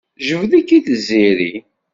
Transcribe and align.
Tjebbed-ik-id 0.17 0.83
Tiziri? 0.85 1.53